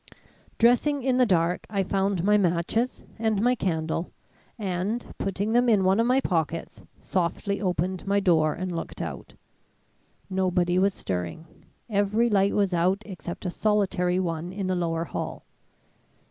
[0.57, 4.11] "Dressing in the dark, I found my matches and my candle
[4.57, 9.35] and, putting them in one of my pockets, softly opened my door and looked out.
[10.27, 11.45] Nobody was stirring;
[11.87, 15.45] every light was out except a solitary one in the lower hall.